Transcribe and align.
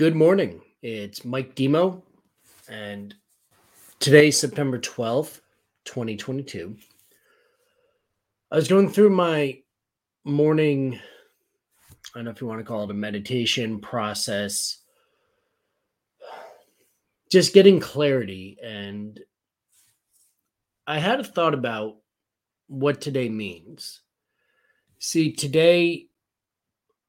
Good 0.00 0.16
morning. 0.16 0.62
It's 0.80 1.26
Mike 1.26 1.54
Demo, 1.54 2.02
and 2.70 3.14
today, 3.98 4.30
September 4.30 4.78
12th, 4.78 5.42
2022. 5.84 6.74
I 8.50 8.56
was 8.56 8.66
going 8.66 8.88
through 8.88 9.10
my 9.10 9.58
morning, 10.24 10.98
I 12.14 12.18
don't 12.18 12.24
know 12.24 12.30
if 12.30 12.40
you 12.40 12.46
want 12.46 12.60
to 12.60 12.64
call 12.64 12.84
it 12.84 12.90
a 12.90 12.94
meditation 12.94 13.78
process, 13.78 14.78
just 17.30 17.52
getting 17.52 17.78
clarity. 17.78 18.56
And 18.64 19.20
I 20.86 20.98
had 20.98 21.20
a 21.20 21.24
thought 21.24 21.52
about 21.52 21.96
what 22.68 23.02
today 23.02 23.28
means. 23.28 24.00
See, 24.98 25.34
today 25.34 26.06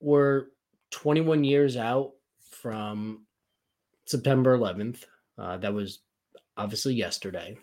we're 0.01 0.47
21 0.89 1.45
years 1.45 1.77
out 1.77 2.15
from 2.61 3.25
September 4.05 4.57
11th. 4.57 5.05
Uh, 5.37 5.57
that 5.57 5.73
was 5.73 5.99
obviously 6.57 6.93
yesterday. 6.93 7.57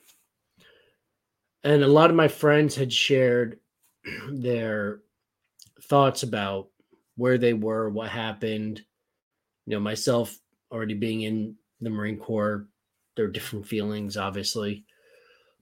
And 1.64 1.82
a 1.82 1.88
lot 1.88 2.10
of 2.10 2.16
my 2.16 2.28
friends 2.28 2.74
had 2.74 2.92
shared 2.92 3.58
their 4.32 5.00
thoughts 5.84 6.22
about 6.22 6.68
where 7.16 7.38
they 7.38 7.52
were, 7.52 7.88
what 7.88 8.10
happened. 8.10 8.80
You 9.66 9.74
know, 9.74 9.80
myself 9.80 10.36
already 10.72 10.94
being 10.94 11.22
in 11.22 11.56
the 11.80 11.90
Marine 11.90 12.18
Corps, 12.18 12.68
there 13.16 13.26
are 13.26 13.30
different 13.30 13.66
feelings, 13.66 14.16
obviously. 14.16 14.84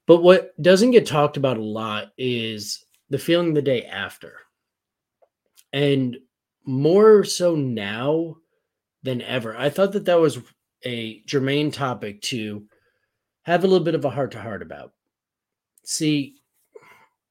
But 0.06 0.22
what 0.22 0.60
doesn't 0.62 0.92
get 0.92 1.06
talked 1.06 1.36
about 1.36 1.56
a 1.56 1.62
lot 1.62 2.12
is 2.16 2.84
the 3.10 3.18
feeling 3.18 3.54
the 3.54 3.62
day 3.62 3.84
after. 3.84 4.34
And 5.72 6.16
more 6.64 7.24
so 7.24 7.56
now 7.56 8.36
than 9.06 9.22
ever. 9.22 9.56
I 9.56 9.70
thought 9.70 9.92
that 9.92 10.04
that 10.04 10.20
was 10.20 10.38
a 10.84 11.22
germane 11.26 11.70
topic 11.70 12.20
to 12.22 12.66
have 13.42 13.64
a 13.64 13.66
little 13.66 13.84
bit 13.84 13.94
of 13.94 14.04
a 14.04 14.10
heart 14.10 14.32
to 14.32 14.40
heart 14.40 14.60
about. 14.60 14.92
See, 15.84 16.34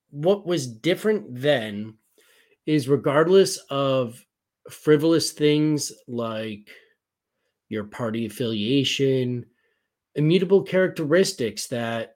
what 0.10 0.48
was 0.48 0.66
different 0.66 1.26
then 1.30 1.96
is 2.66 2.88
regardless 2.88 3.58
of 3.70 4.26
frivolous 4.72 5.34
things 5.34 5.92
like 6.08 6.70
your 7.68 7.84
party 7.84 8.26
affiliation, 8.26 9.46
immutable 10.16 10.64
characteristics 10.64 11.68
that 11.68 12.16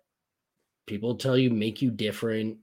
people 0.87 1.15
tell 1.15 1.37
you 1.37 1.49
make 1.49 1.81
you 1.81 1.91
different, 1.91 2.57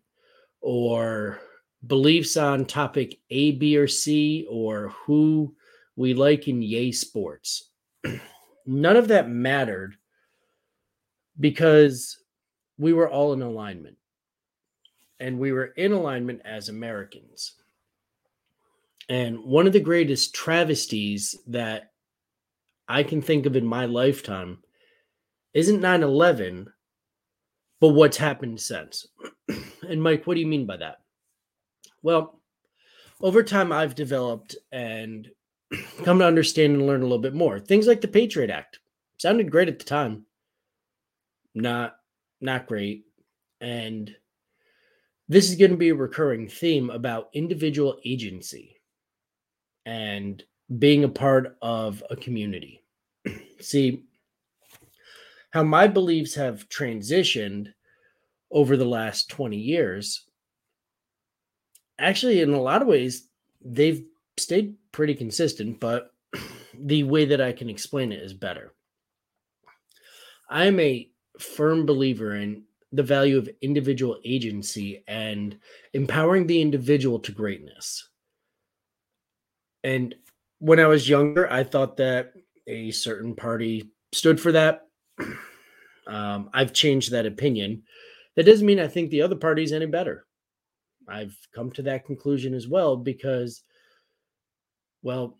or 0.63 1.39
beliefs 1.87 2.39
on 2.39 2.65
topic 2.65 3.19
A, 3.31 3.53
B, 3.53 3.77
or 3.77 3.87
C, 3.87 4.47
or 4.51 4.89
who 5.05 5.55
we 5.97 6.15
like 6.15 6.47
in 6.47 6.63
Yay 6.63 6.93
Sports. 6.93 7.71
None 8.67 8.97
of 8.97 9.09
that 9.09 9.29
mattered 9.29 9.97
because 11.39 12.19
we 12.79 12.93
were 12.93 13.09
all 13.09 13.33
in 13.33 13.43
alignment. 13.43 13.97
And 15.19 15.39
we 15.39 15.53
were 15.53 15.67
in 15.67 15.93
alignment 15.93 16.43
as 16.45 16.69
Americans. 16.69 17.55
And 19.09 19.41
one 19.45 19.67
of 19.67 19.73
the 19.73 19.81
greatest 19.81 20.35
travesties 20.35 21.35
that 21.47 21.93
I 22.89 23.03
can 23.03 23.23
think 23.23 23.47
of 23.47 23.57
in 23.57 23.67
my 23.67 23.87
lifetime 23.87 24.59
isn't 25.55 25.81
9 25.81 26.03
11, 26.03 26.69
but 27.81 27.89
what's 27.89 28.17
happened 28.17 28.61
since. 28.61 29.07
and 29.89 30.03
Mike, 30.03 30.27
what 30.27 30.35
do 30.35 30.41
you 30.41 30.47
mean 30.47 30.67
by 30.67 30.77
that? 30.77 30.99
Well, 32.03 32.41
over 33.21 33.43
time, 33.43 33.73
I've 33.73 33.95
developed 33.95 34.57
and 34.71 35.29
come 36.05 36.19
to 36.21 36.27
understand 36.27 36.75
and 36.75 36.87
learn 36.87 37.01
a 37.01 37.05
little 37.05 37.19
bit 37.19 37.35
more. 37.35 37.59
Things 37.59 37.87
like 37.87 38.01
the 38.01 38.09
Patriot 38.09 38.51
Act 38.51 38.79
sounded 39.19 39.51
great 39.51 39.69
at 39.69 39.79
the 39.79 39.85
time. 39.85 40.25
Not 41.55 41.97
not 42.41 42.67
great. 42.67 43.07
And 43.61 44.15
this 45.29 45.51
is 45.51 45.57
going 45.57 45.73
to 45.73 45.77
be 45.77 45.89
a 45.89 45.95
recurring 45.95 46.49
theme 46.49 46.91
about 46.91 47.31
individual 47.33 47.99
agency 48.05 48.77
and 49.85 50.43
being 50.79 51.05
a 51.05 51.09
part 51.09 51.57
of 51.63 52.03
a 52.11 52.17
community. 52.17 52.83
See, 53.61 54.05
how 55.51 55.63
my 55.63 55.87
beliefs 55.87 56.35
have 56.35 56.69
transitioned 56.69 57.73
over 58.51 58.77
the 58.77 58.85
last 58.85 59.31
20 59.31 59.57
years, 59.57 60.27
actually, 61.99 62.43
in 62.43 62.53
a 62.53 62.61
lot 62.61 62.83
of 62.83 62.89
ways, 62.89 63.29
they've 63.65 64.05
stayed 64.39 64.75
pretty 64.93 65.15
consistent, 65.15 65.81
but 65.81 66.11
the 66.79 67.03
way 67.05 67.25
that 67.27 67.41
I 67.41 67.53
can 67.53 67.69
explain 67.69 68.13
it 68.13 68.23
is 68.23 68.35
better. 68.35 68.75
I 70.49 70.67
am 70.67 70.79
a 70.79 71.11
firm 71.39 71.87
believer 71.87 72.37
in 72.37 72.65
the 72.93 73.03
value 73.03 73.37
of 73.37 73.51
individual 73.63 74.19
agency 74.25 75.03
and 75.09 75.59
empowering 75.93 76.47
the 76.47 76.61
individual 76.63 77.19
to 77.21 77.33
greatness. 77.33 78.09
And 79.83 80.15
when 80.59 80.81
I 80.81 80.87
was 80.87 81.09
younger, 81.09 81.51
I 81.51 81.65
thought 81.65 81.97
that 81.99 82.33
a 82.67 82.91
certain 82.91 83.35
party 83.35 83.91
stood 84.13 84.41
for 84.41 84.53
that. 84.53 84.83
Um, 86.09 86.51
I've 86.55 86.73
changed 86.73 87.11
that 87.11 87.27
opinion. 87.27 87.83
That 88.37 88.47
doesn't 88.47 88.65
mean 88.65 88.79
I 88.79 88.87
think 88.87 89.11
the 89.11 89.23
other 89.23 89.35
party's 89.35 89.73
any 89.73 89.87
better. 89.87 90.25
I've 91.09 91.37
come 91.53 91.73
to 91.73 91.83
that 91.83 92.05
conclusion 92.05 92.55
as 92.55 92.69
well 92.69 92.97
because 92.97 93.65
well, 95.07 95.39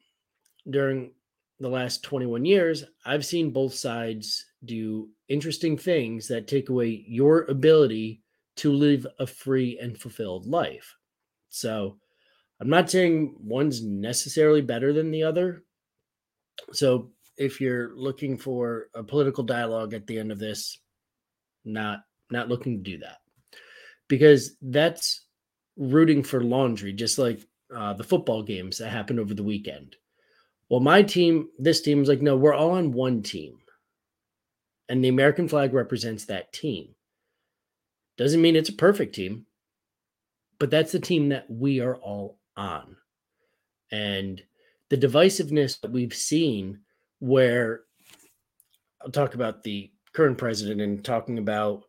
during 0.71 1.11
the 1.59 1.69
last 1.69 2.05
21 2.05 2.45
years, 2.45 2.85
I've 3.05 3.27
seen 3.27 3.51
both 3.51 3.75
sides 3.75 4.47
do 4.65 5.09
interesting 5.29 5.77
things 5.77 6.29
that 6.29 6.47
take 6.47 6.69
away 6.69 7.05
your 7.09 7.47
ability 7.47 8.23
to 8.59 8.73
live 8.73 9.09
a 9.19 9.27
free 9.27 9.77
and 9.83 9.99
fulfilled 9.99 10.47
life. 10.47 10.95
So, 11.49 11.99
I'm 12.61 12.69
not 12.69 12.89
saying 12.89 13.35
one's 13.41 13.83
necessarily 13.83 14.63
better 14.63 14.93
than 14.93 15.11
the 15.11 15.25
other. 15.25 15.65
So, 16.73 17.11
if 17.37 17.61
you're 17.61 17.93
looking 17.97 18.39
for 18.39 18.87
a 18.95 19.03
political 19.03 19.43
dialogue 19.43 19.95
at 19.95 20.07
the 20.07 20.21
end 20.21 20.31
of 20.31 20.39
this, 20.39 20.79
not 21.65 22.05
not 22.31 22.49
looking 22.49 22.85
to 22.85 22.91
do 22.93 22.99
that. 22.99 23.19
Because 24.07 24.57
that's 24.63 25.27
rooting 25.77 26.23
for 26.23 26.45
laundry 26.45 26.93
just 26.93 27.19
like 27.19 27.41
uh, 27.75 27.95
the 27.95 28.05
football 28.05 28.43
games 28.43 28.79
that 28.79 28.91
happened 28.91 29.21
over 29.21 29.35
the 29.35 29.43
weekend. 29.43 29.97
Well, 30.69 30.81
my 30.81 31.03
team, 31.03 31.49
this 31.59 31.81
team 31.81 32.01
was 32.01 32.09
like, 32.09 32.23
no, 32.23 32.37
we're 32.37 32.55
all 32.55 32.73
on 32.73 32.93
one 32.93 33.23
team. 33.23 33.59
And 34.89 35.03
the 35.03 35.09
American 35.09 35.49
flag 35.49 35.73
represents 35.73 36.27
that 36.27 36.53
team. 36.53 36.95
Doesn't 38.17 38.41
mean 38.41 38.57
it's 38.57 38.69
a 38.69 38.75
perfect 38.75 39.15
team, 39.15 39.47
but 40.59 40.71
that's 40.71 40.93
the 40.93 41.01
team 41.01 41.29
that 41.31 41.47
we 41.51 41.81
are 41.81 41.97
all 41.97 42.39
on. 42.57 42.97
And 43.93 44.43
the 44.89 44.97
divisiveness 44.97 45.81
that 45.81 45.93
we've 45.93 46.15
seen, 46.15 46.81
where 47.19 47.83
I'll 49.03 49.11
talk 49.11 49.35
about 49.35 49.63
the 49.63 49.91
current 50.13 50.39
president 50.39 50.81
and 50.81 51.05
talking 51.05 51.39
about 51.39 51.85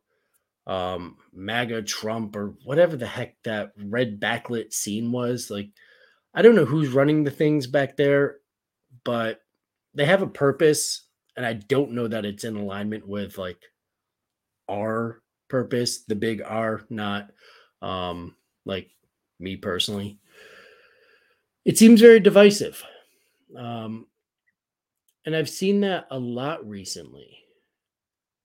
um, 0.67 1.15
MAGA 1.33 1.83
Trump 1.83 2.35
or 2.35 2.53
whatever 2.65 2.97
the 2.97 3.07
heck 3.07 3.41
that 3.43 3.71
red 3.77 4.19
backlit 4.19 4.73
scene 4.73 5.11
was. 5.11 5.49
Like, 5.49 5.69
I 6.33 6.41
don't 6.41 6.55
know 6.55 6.65
who's 6.65 6.89
running 6.89 7.23
the 7.23 7.31
things 7.31 7.65
back 7.65 7.95
there, 7.95 8.37
but 9.05 9.39
they 9.93 10.05
have 10.05 10.21
a 10.21 10.27
purpose. 10.27 11.07
And 11.37 11.45
I 11.45 11.53
don't 11.53 11.91
know 11.91 12.07
that 12.07 12.25
it's 12.25 12.43
in 12.43 12.57
alignment 12.57 13.07
with 13.07 13.37
like 13.37 13.63
our 14.69 15.21
purpose, 15.47 16.03
the 16.03 16.15
big 16.15 16.41
R, 16.45 16.81
not 16.89 17.31
um, 17.81 18.35
like 18.65 18.89
me 19.39 19.55
personally. 19.55 20.19
It 21.63 21.77
seems 21.77 22.01
very 22.01 22.19
divisive. 22.19 22.83
Um, 23.55 24.07
and 25.25 25.35
I've 25.35 25.49
seen 25.49 25.81
that 25.81 26.07
a 26.11 26.19
lot 26.19 26.67
recently 26.67 27.46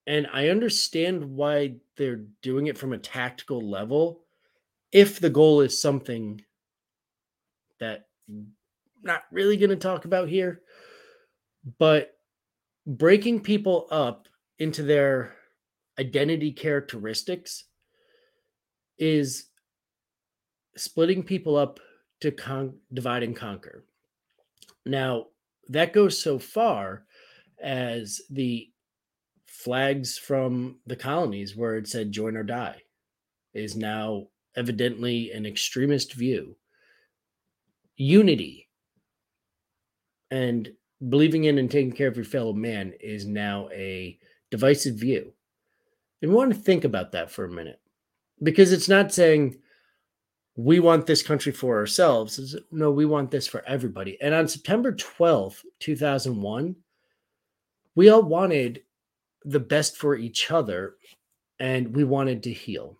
and 0.06 0.26
I 0.32 0.48
understand 0.48 1.24
why 1.24 1.76
they're 1.96 2.24
doing 2.42 2.66
it 2.66 2.78
from 2.78 2.92
a 2.92 2.98
tactical 2.98 3.60
level 3.60 4.20
if 4.90 5.20
the 5.20 5.30
goal 5.30 5.60
is 5.60 5.80
something 5.80 6.42
that 7.80 8.06
I'm 8.28 8.52
not 9.02 9.22
really 9.30 9.56
going 9.56 9.70
to 9.70 9.76
talk 9.76 10.04
about 10.04 10.28
here 10.28 10.62
but 11.78 12.16
breaking 12.86 13.40
people 13.40 13.86
up 13.90 14.28
into 14.58 14.82
their 14.82 15.36
identity 15.98 16.52
characteristics 16.52 17.64
is 18.98 19.48
splitting 20.76 21.22
people 21.22 21.56
up 21.56 21.80
to 22.20 22.30
con- 22.30 22.78
divide 22.92 23.22
and 23.22 23.36
conquer. 23.36 23.84
Now 24.86 25.26
that 25.68 25.92
goes 25.92 26.20
so 26.20 26.38
far 26.38 27.04
as 27.60 28.20
the 28.30 28.68
flags 29.62 30.18
from 30.18 30.78
the 30.86 30.96
colonies 30.96 31.56
where 31.56 31.76
it 31.76 31.86
said 31.86 32.12
join 32.12 32.36
or 32.36 32.42
die 32.42 32.82
is 33.54 33.76
now 33.76 34.26
evidently 34.56 35.30
an 35.30 35.46
extremist 35.46 36.14
view. 36.14 36.56
Unity. 37.96 38.68
And 40.30 40.72
believing 41.08 41.44
in 41.44 41.58
and 41.58 41.70
taking 41.70 41.92
care 41.92 42.08
of 42.08 42.16
your 42.16 42.24
fellow 42.24 42.52
man 42.52 42.92
is 43.00 43.26
now 43.26 43.68
a 43.72 44.18
divisive 44.50 44.96
view. 44.96 45.32
And 46.20 46.30
we 46.30 46.36
want 46.36 46.52
to 46.52 46.58
think 46.58 46.84
about 46.84 47.12
that 47.12 47.30
for 47.30 47.44
a 47.44 47.50
minute 47.50 47.80
because 48.42 48.72
it's 48.72 48.88
not 48.88 49.12
saying 49.12 49.58
we 50.56 50.80
want 50.80 51.06
this 51.06 51.22
country 51.22 51.52
for 51.52 51.78
ourselves. 51.78 52.38
It's, 52.38 52.54
no, 52.70 52.90
we 52.90 53.06
want 53.06 53.30
this 53.30 53.46
for 53.46 53.64
everybody. 53.66 54.18
And 54.20 54.34
on 54.34 54.48
September 54.48 54.92
12th, 54.92 55.60
2001, 55.80 56.76
we 57.94 58.08
all 58.08 58.22
wanted 58.22 58.82
the 59.44 59.60
best 59.60 59.96
for 59.96 60.14
each 60.14 60.50
other 60.50 60.94
and 61.58 61.94
we 61.94 62.04
wanted 62.04 62.42
to 62.42 62.52
heal. 62.52 62.98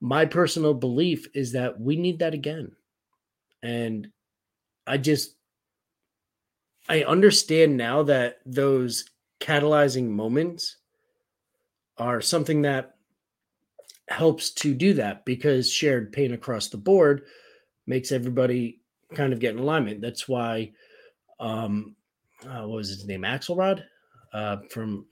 My 0.00 0.24
personal 0.24 0.72
belief 0.72 1.26
is 1.34 1.52
that 1.52 1.78
we 1.78 1.96
need 1.96 2.20
that 2.20 2.32
again. 2.32 2.72
And 3.62 4.08
I 4.86 4.96
just, 4.96 5.34
I 6.88 7.02
understand 7.02 7.76
now 7.76 8.02
that 8.04 8.38
those 8.46 9.04
catalyzing 9.38 10.08
moments 10.08 10.76
are 11.98 12.22
something 12.22 12.62
that 12.62 12.94
helps 14.08 14.50
to 14.50 14.74
do 14.74 14.94
that 14.94 15.24
because 15.24 15.70
shared 15.70 16.12
pain 16.12 16.32
across 16.32 16.68
the 16.68 16.78
board 16.78 17.22
makes 17.86 18.12
everybody 18.12 18.80
kind 19.14 19.32
of 19.32 19.38
get 19.38 19.54
in 19.54 19.60
alignment. 19.60 20.00
That's 20.00 20.26
why, 20.26 20.72
um, 21.38 21.94
uh, 22.44 22.62
what 22.62 22.76
was 22.76 22.88
his 22.88 23.06
name? 23.06 23.22
Axelrod 23.22 23.84
uh, 24.32 24.58
from 24.70 25.06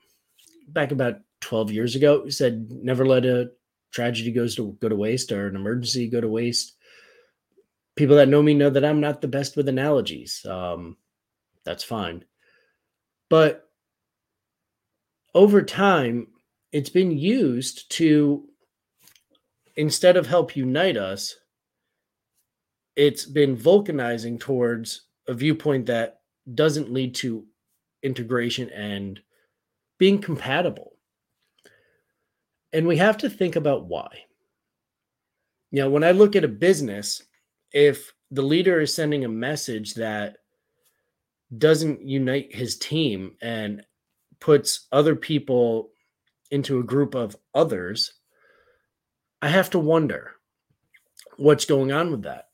back 0.69 0.93
about 0.93 1.21
12 1.41 1.73
years 1.73 1.95
ago 1.97 2.23
who 2.23 2.31
said, 2.31 2.71
never 2.71 3.07
let 3.07 3.25
a 3.25 3.51
tragedy 3.93 4.33
goes 4.33 4.55
to 4.57 4.77
go 4.81 4.89
to 4.89 4.97
waste 4.97 5.33
or 5.33 5.49
an 5.49 5.57
emergency 5.57 6.09
go 6.09 6.21
to 6.21 6.29
waste. 6.29 6.75
People 7.97 8.17
that 8.17 8.29
know 8.29 8.43
me 8.43 8.55
know 8.55 8.71
that 8.71 8.85
I'm 8.85 9.01
not 9.01 9.21
the 9.21 9.29
best 9.29 9.57
with 9.57 9.69
analogies. 9.69 10.45
Um, 10.47 10.97
that's 11.65 11.85
fine. 11.85 12.25
But 13.29 13.69
over 15.35 15.63
time, 15.63 16.29
it's 16.73 16.91
been 16.91 17.11
used 17.11 17.91
to 17.93 18.49
instead 19.77 20.17
of 20.17 20.27
help 20.27 20.57
unite 20.57 20.97
us, 20.97 21.37
it's 22.97 23.25
been 23.25 23.57
vulcanizing 23.57 24.39
towards 24.39 25.03
a 25.29 25.35
viewpoint 25.35 25.87
that 25.87 26.21
doesn't 26.53 26.93
lead 26.93 27.15
to 27.15 27.47
integration 28.03 28.71
and 28.71 29.21
being 29.99 30.21
compatible. 30.21 30.93
And 32.73 32.87
we 32.87 32.97
have 32.99 33.19
to 33.19 33.31
think 33.31 33.57
about 33.57 33.87
why. 33.87 34.09
You 35.71 35.83
know, 35.83 35.91
when 35.91 36.05
I 36.05 36.13
look 36.13 36.37
at 36.37 36.45
a 36.45 36.49
business, 36.49 37.23
if 37.73 38.13
the 38.31 38.43
leader 38.43 38.81
is 38.81 38.95
sending 38.95 39.25
a 39.25 39.29
message 39.29 39.95
that 39.95 40.37
doesn't 41.57 42.07
unite 42.07 42.55
his 42.55 42.77
team 42.77 43.37
and 43.41 43.83
puts 44.41 44.87
other 44.93 45.17
people 45.17 45.91
into 46.51 46.79
a 46.79 46.85
group 46.85 47.15
of 47.15 47.37
others, 47.55 48.13
I 49.41 49.49
have 49.49 49.71
to 49.71 49.79
wonder 49.79 50.33
what's 51.37 51.65
going 51.65 51.93
on 51.93 52.11
with 52.11 52.23
that. 52.23 52.49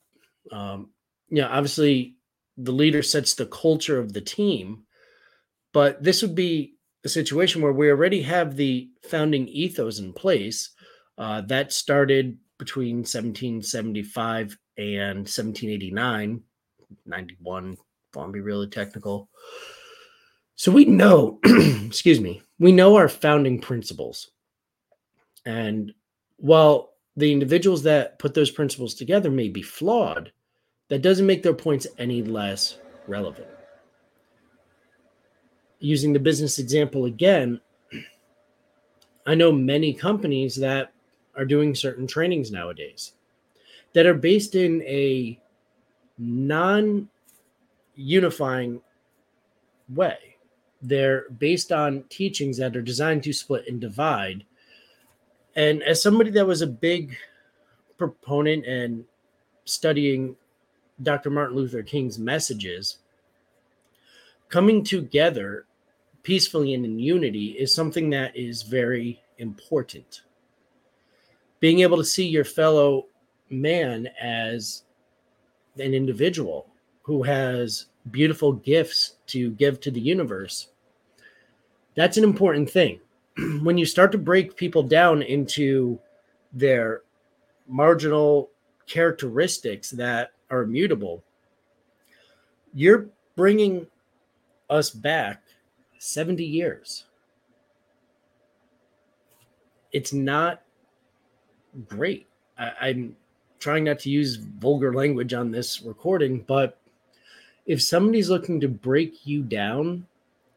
Um, 0.52 0.90
you 1.28 1.42
know, 1.42 1.48
obviously 1.48 2.16
the 2.56 2.72
leader 2.72 3.02
sets 3.02 3.34
the 3.34 3.46
culture 3.46 3.98
of 3.98 4.12
the 4.12 4.20
team, 4.20 4.83
but 5.74 6.02
this 6.02 6.22
would 6.22 6.36
be 6.36 6.76
a 7.04 7.08
situation 7.08 7.60
where 7.60 7.72
we 7.72 7.90
already 7.90 8.22
have 8.22 8.56
the 8.56 8.88
founding 9.02 9.48
ethos 9.48 9.98
in 9.98 10.14
place. 10.14 10.70
Uh, 11.18 11.42
that 11.42 11.72
started 11.72 12.38
between 12.58 12.98
1775 12.98 14.56
and 14.78 15.18
1789, 15.18 16.40
91, 17.04 17.72
if 17.72 17.78
I 18.14 18.18
want 18.18 18.28
to 18.28 18.32
be 18.32 18.40
really 18.40 18.68
technical. 18.68 19.28
So 20.54 20.70
we 20.70 20.84
know, 20.84 21.40
excuse 21.44 22.20
me, 22.20 22.42
we 22.60 22.70
know 22.70 22.94
our 22.94 23.08
founding 23.08 23.60
principles. 23.60 24.30
And 25.44 25.92
while 26.36 26.92
the 27.16 27.32
individuals 27.32 27.82
that 27.82 28.20
put 28.20 28.34
those 28.34 28.50
principles 28.50 28.94
together 28.94 29.30
may 29.30 29.48
be 29.48 29.62
flawed, 29.62 30.32
that 30.88 31.02
doesn't 31.02 31.26
make 31.26 31.42
their 31.42 31.54
points 31.54 31.88
any 31.98 32.22
less 32.22 32.78
relevant. 33.08 33.48
Using 35.84 36.12
the 36.12 36.18
business 36.18 36.58
example 36.58 37.04
again, 37.04 37.60
I 39.26 39.34
know 39.34 39.52
many 39.52 39.92
companies 39.92 40.56
that 40.56 40.92
are 41.36 41.44
doing 41.44 41.74
certain 41.74 42.06
trainings 42.06 42.50
nowadays 42.50 43.12
that 43.92 44.06
are 44.06 44.14
based 44.14 44.54
in 44.54 44.82
a 44.82 45.38
non 46.18 47.08
unifying 47.96 48.80
way. 49.88 50.36
They're 50.80 51.30
based 51.38 51.72
on 51.72 52.04
teachings 52.08 52.56
that 52.58 52.76
are 52.76 52.82
designed 52.82 53.22
to 53.24 53.32
split 53.32 53.64
and 53.68 53.80
divide 53.80 54.44
and 55.56 55.82
as 55.82 56.02
somebody 56.02 56.30
that 56.30 56.46
was 56.46 56.62
a 56.62 56.66
big 56.66 57.16
proponent 57.96 58.66
and 58.66 59.04
studying 59.64 60.36
Dr. 61.02 61.30
Martin 61.30 61.56
Luther 61.56 61.82
King's 61.82 62.18
messages, 62.18 62.98
coming 64.48 64.84
together 64.84 65.66
peacefully 66.24 66.74
and 66.74 66.84
in 66.84 66.98
unity 66.98 67.50
is 67.50 67.72
something 67.72 68.10
that 68.10 68.36
is 68.36 68.62
very 68.62 69.22
important. 69.38 70.22
Being 71.60 71.80
able 71.80 71.98
to 71.98 72.04
see 72.04 72.26
your 72.26 72.44
fellow 72.44 73.06
man 73.50 74.08
as 74.20 74.82
an 75.78 75.94
individual 75.94 76.66
who 77.02 77.22
has 77.22 77.86
beautiful 78.10 78.52
gifts 78.52 79.16
to 79.26 79.50
give 79.52 79.80
to 79.80 79.90
the 79.90 80.00
universe, 80.00 80.68
that's 81.94 82.16
an 82.16 82.24
important 82.24 82.68
thing. 82.68 83.00
when 83.62 83.78
you 83.78 83.86
start 83.86 84.10
to 84.12 84.18
break 84.18 84.56
people 84.56 84.82
down 84.82 85.22
into 85.22 85.98
their 86.52 87.02
marginal 87.68 88.50
characteristics 88.86 89.90
that 89.90 90.32
are 90.50 90.62
immutable, 90.62 91.22
you're 92.72 93.08
bringing 93.36 93.86
us 94.70 94.90
back 94.90 95.43
70 96.04 96.44
years. 96.44 97.04
It's 99.90 100.12
not 100.12 100.60
great. 101.88 102.26
I, 102.58 102.90
am 102.90 103.16
trying 103.58 103.84
not 103.84 104.00
to 104.00 104.10
use 104.10 104.36
vulgar 104.36 104.92
language 104.92 105.32
on 105.32 105.50
this 105.50 105.80
recording, 105.80 106.44
but 106.46 106.78
if 107.64 107.82
somebody's 107.82 108.28
looking 108.28 108.60
to 108.60 108.68
break 108.68 109.26
you 109.26 109.42
down 109.42 110.06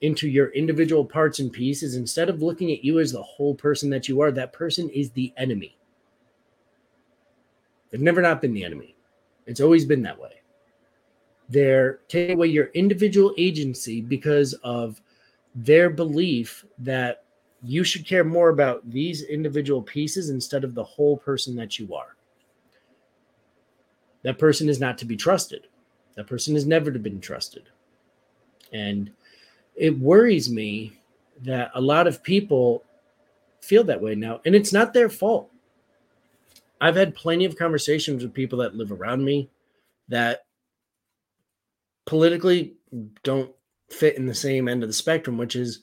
into 0.02 0.28
your 0.28 0.50
individual 0.50 1.06
parts 1.06 1.40
and 1.40 1.52
pieces 1.52 1.96
instead 1.96 2.28
of 2.30 2.42
looking 2.42 2.74
at 2.74 2.84
you 2.84 3.00
as 3.00 3.14
the 3.14 3.24
whole 3.24 3.56
person 3.56 3.90
that 3.92 4.10
you 4.10 4.20
are 4.22 4.32
that 4.32 4.54
person 4.54 4.88
is 4.90 5.10
the 5.12 5.34
enemy 5.38 5.76
they've 7.90 8.00
never 8.00 8.22
not 8.22 8.40
been 8.40 8.54
the 8.54 8.64
enemy 8.64 8.96
it's 9.48 9.60
always 9.60 9.86
been 9.86 10.04
that 10.04 10.20
way 10.20 10.34
they're 11.50 12.00
taking 12.10 12.36
away 12.36 12.46
your 12.46 12.68
individual 12.76 13.34
agency 13.40 14.02
because 14.02 14.54
of 14.64 15.02
their 15.58 15.90
belief 15.90 16.66
that 16.78 17.24
you 17.64 17.84
should 17.84 18.06
care 18.06 18.24
more 18.24 18.50
about 18.50 18.88
these 18.90 19.24
individual 19.24 19.82
pieces 19.82 20.30
instead 20.30 20.64
of 20.64 20.76
the 20.76 20.84
whole 20.84 21.18
person 21.18 21.56
that 21.56 21.80
you 21.80 21.96
are. 21.96 22.16
That 24.22 24.38
person 24.38 24.70
is 24.70 24.80
not 24.80 24.98
to 25.00 25.06
be 25.06 25.18
trusted. 25.18 25.68
That 26.16 26.28
person 26.28 26.54
has 26.54 26.68
never 26.68 26.92
been 26.92 27.20
trusted. 27.20 27.70
And 28.72 29.12
it 29.76 29.98
worries 29.98 30.50
me 30.50 31.00
that 31.42 31.72
a 31.74 31.82
lot 31.82 32.06
of 32.06 32.22
people 32.22 32.84
feel 33.62 33.84
that 33.86 34.02
way 34.02 34.14
now, 34.16 34.42
and 34.46 34.56
it's 34.56 34.74
not 34.74 34.94
their 34.94 35.10
fault. 35.10 35.50
I've 36.80 36.96
had 36.96 37.16
plenty 37.16 37.46
of 37.46 37.58
conversations 37.58 38.24
with 38.24 38.34
people 38.34 38.60
that 38.60 38.76
live 38.76 38.92
around 38.92 39.26
me 39.26 39.50
that 40.10 40.46
politically 42.06 42.76
don't 43.24 43.52
fit 43.90 44.18
in 44.18 44.26
the 44.26 44.34
same 44.36 44.68
end 44.68 44.84
of 44.84 44.90
the 44.90 44.94
spectrum, 44.94 45.38
which 45.38 45.56
is 45.56 45.82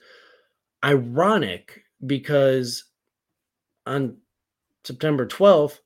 ironic 0.84 1.82
because 2.04 2.84
on 3.86 4.18
September 4.84 5.26
12th, 5.26 5.78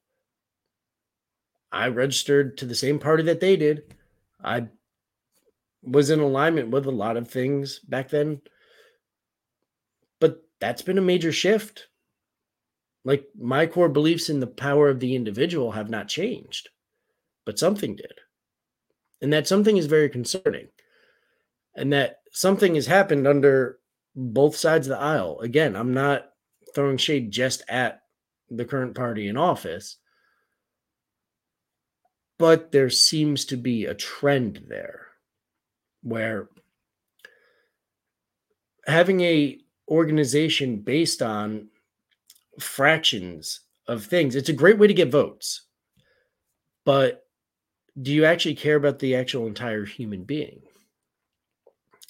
I 1.70 1.88
registered 1.88 2.58
to 2.58 2.66
the 2.66 2.74
same 2.74 2.98
party 2.98 3.22
that 3.24 3.40
they 3.40 3.56
did. 3.56 3.94
I 4.42 4.68
was 5.82 6.10
in 6.10 6.20
alignment 6.20 6.70
with 6.70 6.86
a 6.86 6.90
lot 6.90 7.16
of 7.16 7.28
things 7.28 7.78
back 7.80 8.08
then. 8.08 8.40
But 10.20 10.42
that's 10.60 10.82
been 10.82 10.98
a 10.98 11.02
major 11.02 11.32
shift. 11.32 11.88
Like 13.04 13.26
my 13.38 13.66
core 13.66 13.88
beliefs 13.88 14.28
in 14.28 14.40
the 14.40 14.46
power 14.46 14.88
of 14.88 15.00
the 15.00 15.14
individual 15.14 15.72
have 15.72 15.88
not 15.88 16.08
changed, 16.08 16.68
but 17.46 17.58
something 17.58 17.96
did. 17.96 18.12
And 19.20 19.32
that 19.32 19.46
something 19.46 19.76
is 19.76 19.86
very 19.86 20.08
concerning. 20.08 20.68
And 21.78 21.92
that 21.92 22.20
something 22.32 22.74
has 22.74 22.86
happened 22.86 23.26
under 23.26 23.78
both 24.16 24.56
sides 24.56 24.88
of 24.88 24.98
the 24.98 25.02
aisle. 25.02 25.38
Again, 25.40 25.76
I'm 25.76 25.94
not 25.94 26.30
throwing 26.74 26.96
shade 26.96 27.30
just 27.30 27.62
at 27.68 28.02
the 28.50 28.64
current 28.64 28.94
party 28.94 29.28
in 29.28 29.36
office, 29.36 29.96
but 32.38 32.72
there 32.72 32.90
seems 32.90 33.44
to 33.46 33.56
be 33.56 33.84
a 33.84 33.94
trend 33.94 34.64
there 34.68 35.06
where 36.02 36.48
having 38.86 39.20
a 39.20 39.58
organization 39.88 40.76
based 40.76 41.22
on 41.22 41.68
fractions 42.58 43.60
of 43.86 44.04
things 44.04 44.34
it's 44.36 44.48
a 44.48 44.54
great 44.54 44.78
way 44.78 44.86
to 44.86 44.94
get 44.94 45.10
votes 45.10 45.62
but 46.84 47.26
do 48.02 48.12
you 48.12 48.24
actually 48.24 48.54
care 48.54 48.76
about 48.76 48.98
the 48.98 49.14
actual 49.14 49.46
entire 49.46 49.84
human 49.84 50.24
being 50.24 50.60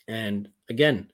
and 0.08 0.48
again 0.68 1.08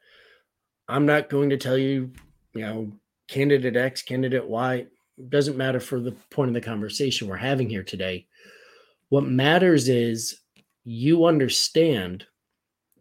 i'm 0.89 1.05
not 1.05 1.29
going 1.29 1.51
to 1.51 1.57
tell 1.57 1.77
you 1.77 2.11
you 2.55 2.63
know 2.63 2.91
candidate 3.29 3.77
x 3.77 4.03
candidate 4.03 4.47
y 4.47 4.87
doesn't 5.29 5.57
matter 5.57 5.81
for 5.81 6.01
the 6.01 6.13
point 6.31 6.49
of 6.49 6.55
the 6.55 6.61
conversation 6.61 7.29
we're 7.29 7.37
having 7.37 7.69
here 7.69 7.85
today 7.85 8.27
what 9.09 9.25
matters 9.25 9.89
is 9.89 10.41
you 10.85 11.25
understand 11.25 12.27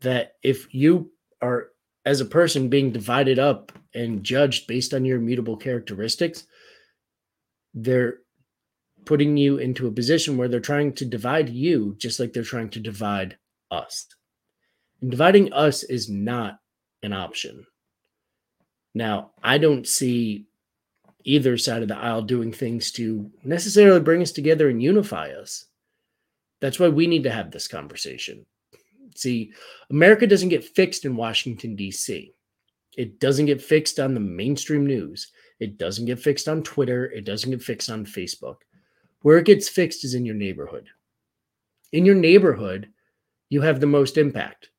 that 0.01 0.35
if 0.43 0.73
you 0.73 1.11
are 1.41 1.69
as 2.05 2.21
a 2.21 2.25
person 2.25 2.69
being 2.69 2.91
divided 2.91 3.39
up 3.39 3.71
and 3.93 4.23
judged 4.23 4.67
based 4.67 4.93
on 4.93 5.05
your 5.05 5.17
immutable 5.17 5.57
characteristics, 5.57 6.45
they're 7.73 8.19
putting 9.05 9.37
you 9.37 9.57
into 9.57 9.87
a 9.87 9.91
position 9.91 10.37
where 10.37 10.47
they're 10.47 10.59
trying 10.59 10.93
to 10.93 11.05
divide 11.05 11.49
you 11.49 11.95
just 11.97 12.19
like 12.19 12.33
they're 12.33 12.43
trying 12.43 12.69
to 12.69 12.79
divide 12.79 13.37
us. 13.71 14.07
Dividing 15.07 15.51
us 15.53 15.83
is 15.83 16.09
not 16.09 16.59
an 17.01 17.13
option. 17.13 17.65
Now, 18.93 19.31
I 19.41 19.57
don't 19.57 19.87
see 19.87 20.45
either 21.23 21.57
side 21.57 21.81
of 21.81 21.87
the 21.87 21.97
aisle 21.97 22.21
doing 22.21 22.51
things 22.51 22.91
to 22.91 23.29
necessarily 23.43 23.99
bring 23.99 24.21
us 24.21 24.31
together 24.31 24.69
and 24.69 24.81
unify 24.81 25.31
us. 25.31 25.65
That's 26.61 26.79
why 26.79 26.89
we 26.89 27.07
need 27.07 27.23
to 27.23 27.31
have 27.31 27.51
this 27.51 27.67
conversation. 27.67 28.45
See, 29.15 29.51
America 29.89 30.27
doesn't 30.27 30.49
get 30.49 30.63
fixed 30.63 31.05
in 31.05 31.15
Washington, 31.15 31.75
D.C., 31.75 32.33
it 32.97 33.19
doesn't 33.19 33.47
get 33.47 33.61
fixed 33.61 33.99
on 33.99 34.13
the 34.13 34.19
mainstream 34.19 34.85
news. 34.85 35.31
It 35.59 35.77
doesn't 35.77 36.05
get 36.05 36.19
fixed 36.19 36.47
on 36.47 36.63
Twitter. 36.63 37.05
It 37.05 37.25
doesn't 37.25 37.49
get 37.49 37.63
fixed 37.63 37.89
on 37.89 38.05
Facebook. 38.05 38.57
Where 39.21 39.37
it 39.37 39.45
gets 39.45 39.69
fixed 39.69 40.03
is 40.03 40.13
in 40.13 40.25
your 40.25 40.35
neighborhood. 40.35 40.89
In 41.91 42.05
your 42.05 42.15
neighborhood, 42.15 42.89
you 43.49 43.61
have 43.61 43.79
the 43.79 43.87
most 43.87 44.17
impact. 44.17 44.69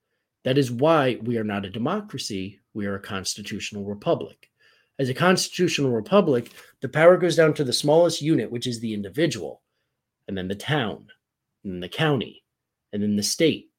That 0.44 0.58
is 0.58 0.70
why 0.70 1.18
we 1.22 1.38
are 1.38 1.44
not 1.44 1.64
a 1.64 1.70
democracy, 1.70 2.60
we 2.74 2.86
are 2.86 2.96
a 2.96 3.00
constitutional 3.00 3.84
republic. 3.84 4.50
As 4.98 5.08
a 5.08 5.14
constitutional 5.14 5.90
republic, 5.90 6.50
the 6.80 6.88
power 6.88 7.16
goes 7.16 7.34
down 7.34 7.54
to 7.54 7.64
the 7.64 7.72
smallest 7.72 8.22
unit, 8.22 8.50
which 8.50 8.66
is 8.66 8.78
the 8.78 8.94
individual, 8.94 9.62
and 10.28 10.38
then 10.38 10.46
the 10.46 10.54
town, 10.54 11.06
and 11.64 11.72
then 11.72 11.80
the 11.80 11.88
county, 11.88 12.44
and 12.92 13.02
then 13.02 13.16
the 13.16 13.22
state, 13.22 13.70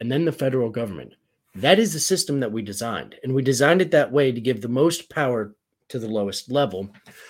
and 0.00 0.10
then 0.10 0.24
the 0.24 0.32
federal 0.32 0.70
government. 0.70 1.14
That 1.54 1.78
is 1.78 1.92
the 1.92 2.00
system 2.00 2.40
that 2.40 2.52
we 2.52 2.62
designed. 2.62 3.16
And 3.22 3.34
we 3.34 3.42
designed 3.42 3.82
it 3.82 3.90
that 3.90 4.12
way 4.12 4.30
to 4.30 4.40
give 4.40 4.60
the 4.60 4.68
most 4.68 5.10
power 5.10 5.54
to 5.88 5.98
the 5.98 6.08
lowest 6.08 6.50
level 6.50 6.88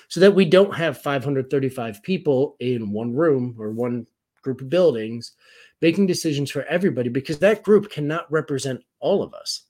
so 0.08 0.20
that 0.20 0.34
we 0.34 0.44
don't 0.44 0.74
have 0.74 1.00
535 1.00 2.02
people 2.02 2.56
in 2.60 2.92
one 2.92 3.14
room 3.14 3.56
or 3.58 3.70
one 3.70 4.06
group 4.42 4.60
of 4.60 4.70
buildings 4.70 5.32
making 5.80 6.06
decisions 6.06 6.50
for 6.50 6.64
everybody 6.64 7.08
because 7.08 7.38
that 7.38 7.62
group 7.62 7.90
cannot 7.90 8.30
represent 8.32 8.82
all 9.00 9.22
of 9.22 9.34
us. 9.34 9.62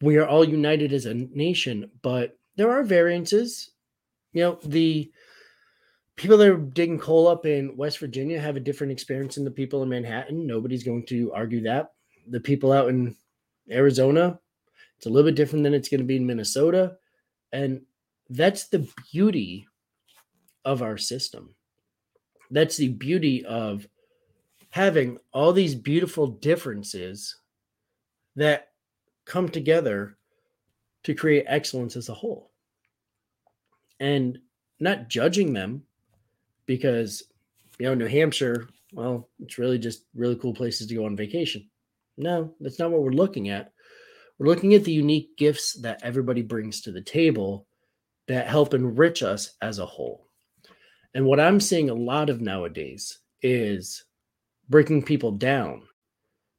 We 0.00 0.16
are 0.16 0.26
all 0.26 0.44
united 0.44 0.92
as 0.92 1.06
a 1.06 1.14
nation, 1.14 1.90
but 2.02 2.38
there 2.56 2.70
are 2.70 2.82
variances. 2.82 3.70
You 4.32 4.42
know, 4.42 4.58
the 4.64 5.10
people 6.16 6.36
that 6.38 6.48
are 6.48 6.56
digging 6.56 6.98
coal 6.98 7.28
up 7.28 7.46
in 7.46 7.76
West 7.76 7.98
Virginia 7.98 8.40
have 8.40 8.56
a 8.56 8.60
different 8.60 8.92
experience 8.92 9.34
than 9.34 9.44
the 9.44 9.50
people 9.50 9.82
in 9.82 9.88
Manhattan. 9.88 10.46
Nobody's 10.46 10.84
going 10.84 11.04
to 11.06 11.32
argue 11.32 11.62
that. 11.62 11.92
The 12.28 12.40
people 12.40 12.72
out 12.72 12.88
in 12.88 13.16
Arizona, 13.70 14.38
it's 14.96 15.06
a 15.06 15.10
little 15.10 15.28
bit 15.28 15.36
different 15.36 15.62
than 15.62 15.74
it's 15.74 15.88
going 15.88 16.00
to 16.00 16.06
be 16.06 16.16
in 16.16 16.26
Minnesota. 16.26 16.96
And 17.52 17.82
that's 18.30 18.68
the 18.68 18.88
beauty 19.12 19.66
of 20.64 20.82
our 20.82 20.98
system. 20.98 21.54
That's 22.50 22.76
the 22.76 22.88
beauty 22.88 23.44
of 23.44 23.86
having 24.70 25.18
all 25.32 25.52
these 25.52 25.74
beautiful 25.74 26.26
differences 26.26 27.36
that 28.36 28.68
come 29.24 29.48
together 29.48 30.16
to 31.04 31.14
create 31.14 31.44
excellence 31.46 31.96
as 31.96 32.08
a 32.08 32.14
whole. 32.14 32.50
And 34.00 34.38
not 34.80 35.08
judging 35.08 35.52
them 35.52 35.82
because 36.66 37.24
you 37.78 37.86
know 37.86 37.94
New 37.94 38.06
Hampshire, 38.06 38.68
well, 38.92 39.28
it's 39.40 39.58
really 39.58 39.78
just 39.78 40.04
really 40.14 40.36
cool 40.36 40.54
places 40.54 40.86
to 40.86 40.94
go 40.94 41.04
on 41.06 41.16
vacation. 41.16 41.68
No, 42.16 42.54
that's 42.60 42.78
not 42.78 42.90
what 42.90 43.02
we're 43.02 43.10
looking 43.10 43.48
at. 43.48 43.72
We're 44.38 44.46
looking 44.46 44.74
at 44.74 44.84
the 44.84 44.92
unique 44.92 45.36
gifts 45.36 45.74
that 45.80 46.00
everybody 46.04 46.42
brings 46.42 46.80
to 46.82 46.92
the 46.92 47.02
table 47.02 47.66
that 48.28 48.46
help 48.46 48.74
enrich 48.74 49.22
us 49.22 49.54
as 49.60 49.78
a 49.78 49.86
whole. 49.86 50.27
And 51.18 51.26
what 51.26 51.40
I'm 51.40 51.58
seeing 51.58 51.90
a 51.90 51.94
lot 51.94 52.30
of 52.30 52.40
nowadays 52.40 53.18
is 53.42 54.04
breaking 54.68 55.02
people 55.02 55.32
down 55.32 55.82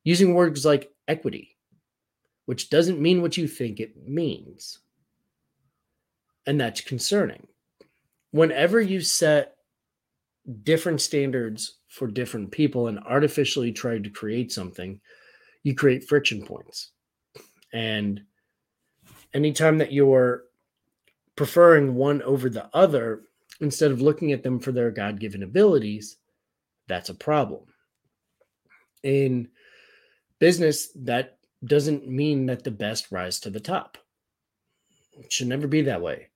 using 0.03 0.33
words 0.33 0.65
like 0.65 0.91
equity, 1.07 1.55
which 2.45 2.69
doesn't 2.69 2.99
mean 2.99 3.21
what 3.21 3.37
you 3.37 3.47
think 3.47 3.79
it 3.79 3.95
means. 4.05 4.79
And 6.45 6.59
that's 6.59 6.81
concerning. 6.81 7.47
Whenever 8.31 8.81
you 8.81 8.99
set 8.99 9.55
different 10.63 10.99
standards 10.99 11.77
for 11.87 12.07
different 12.07 12.51
people 12.51 12.87
and 12.89 12.99
artificially 12.99 13.71
try 13.71 13.97
to 13.97 14.09
create 14.09 14.51
something, 14.51 14.99
you 15.63 15.73
create 15.73 16.03
friction 16.03 16.45
points. 16.45 16.91
And 17.71 18.23
anytime 19.33 19.77
that 19.77 19.93
you're 19.93 20.43
preferring 21.37 21.95
one 21.95 22.21
over 22.23 22.49
the 22.49 22.69
other, 22.73 23.21
instead 23.61 23.91
of 23.91 24.01
looking 24.01 24.31
at 24.31 24.43
them 24.43 24.59
for 24.59 24.71
their 24.71 24.91
God 24.91 25.19
given 25.19 25.43
abilities, 25.43 26.17
that's 26.87 27.09
a 27.09 27.15
problem. 27.15 27.61
In 29.03 29.49
business, 30.39 30.89
that 30.95 31.37
doesn't 31.63 32.07
mean 32.07 32.45
that 32.47 32.63
the 32.63 32.71
best 32.71 33.11
rise 33.11 33.39
to 33.41 33.49
the 33.49 33.59
top. 33.59 33.97
It 35.13 35.31
should 35.31 35.47
never 35.47 35.67
be 35.67 35.81
that 35.83 36.01
way. 36.01 36.27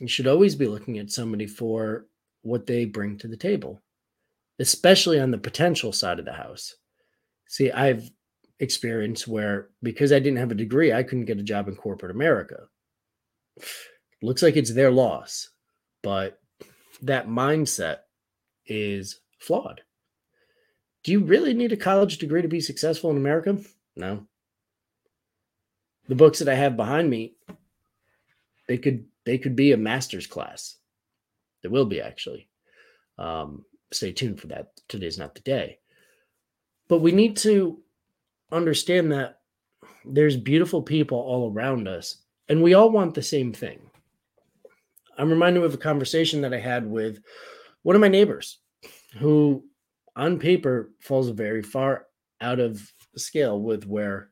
You 0.00 0.08
should 0.08 0.26
always 0.26 0.54
be 0.54 0.68
looking 0.68 0.98
at 0.98 1.10
somebody 1.10 1.46
for 1.46 2.06
what 2.42 2.66
they 2.66 2.84
bring 2.84 3.16
to 3.18 3.28
the 3.28 3.36
table, 3.36 3.82
especially 4.58 5.18
on 5.18 5.30
the 5.30 5.38
potential 5.38 5.92
side 5.92 6.18
of 6.18 6.26
the 6.26 6.32
house. 6.32 6.74
See, 7.48 7.70
I've 7.70 8.10
experienced 8.60 9.26
where 9.26 9.68
because 9.82 10.12
I 10.12 10.18
didn't 10.18 10.38
have 10.38 10.50
a 10.50 10.56
degree, 10.56 10.92
I 10.92 11.02
couldn't 11.02 11.24
get 11.24 11.38
a 11.38 11.42
job 11.42 11.68
in 11.68 11.76
corporate 11.76 12.10
America. 12.10 12.68
Looks 14.22 14.42
like 14.42 14.56
it's 14.56 14.72
their 14.72 14.90
loss, 14.90 15.50
but 16.02 16.40
that 17.02 17.28
mindset 17.28 17.98
is 18.66 19.20
flawed. 19.38 19.82
Do 21.04 21.12
you 21.12 21.20
really 21.20 21.54
need 21.54 21.72
a 21.72 21.76
college 21.76 22.18
degree 22.18 22.42
to 22.42 22.48
be 22.48 22.60
successful 22.60 23.10
in 23.10 23.16
America? 23.16 23.58
No. 23.94 24.26
The 26.08 26.14
books 26.14 26.40
that 26.40 26.48
I 26.48 26.54
have 26.54 26.76
behind 26.76 27.08
me, 27.10 27.34
they 28.68 28.78
could 28.78 29.06
they 29.24 29.38
could 29.38 29.56
be 29.56 29.72
a 29.72 29.76
master's 29.76 30.26
class. 30.26 30.76
There 31.62 31.70
will 31.70 31.86
be 31.86 32.00
actually. 32.00 32.48
Um, 33.18 33.64
stay 33.92 34.12
tuned 34.12 34.40
for 34.40 34.48
that. 34.48 34.72
Today's 34.88 35.18
not 35.18 35.34
the 35.34 35.40
day. 35.40 35.78
But 36.88 37.00
we 37.00 37.12
need 37.12 37.36
to 37.38 37.80
understand 38.52 39.12
that 39.12 39.40
there's 40.04 40.36
beautiful 40.36 40.82
people 40.82 41.18
all 41.18 41.52
around 41.52 41.88
us, 41.88 42.18
and 42.48 42.62
we 42.62 42.74
all 42.74 42.90
want 42.90 43.14
the 43.14 43.22
same 43.22 43.52
thing. 43.52 43.90
I'm 45.16 45.30
reminded 45.30 45.62
of 45.62 45.74
a 45.74 45.78
conversation 45.78 46.40
that 46.42 46.54
I 46.54 46.58
had 46.58 46.86
with 46.86 47.20
one 47.82 47.96
of 47.96 48.00
my 48.00 48.08
neighbors 48.08 48.58
who, 49.18 49.64
on 50.14 50.38
paper, 50.38 50.90
falls 51.00 51.28
very 51.30 51.62
far 51.62 52.06
out 52.40 52.60
of 52.60 52.82
scale 53.16 53.60
with 53.60 53.86
where 53.86 54.30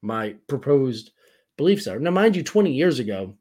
my 0.00 0.36
proposed 0.48 1.10
beliefs 1.56 1.86
are. 1.86 1.98
Now, 1.98 2.10
mind 2.10 2.36
you, 2.36 2.42
20 2.42 2.72
years 2.72 2.98
ago, 2.98 3.36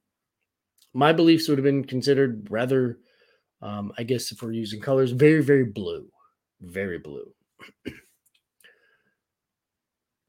my 0.93 1.13
beliefs 1.13 1.47
would 1.47 1.57
have 1.57 1.63
been 1.63 1.85
considered 1.85 2.47
rather 2.51 2.99
um, 3.61 3.91
I 3.97 4.03
guess 4.03 4.31
if 4.31 4.41
we're 4.41 4.51
using 4.51 4.81
colors, 4.81 5.11
very, 5.11 5.43
very 5.43 5.65
blue, 5.65 6.07
very 6.61 6.97
blue. 6.97 7.31